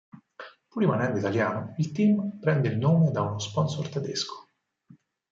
[0.71, 4.47] Pur rimanendo italiano, il team prende il nome da uno sponsor tedesco.